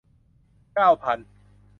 [0.73, 1.19] เก้าพัน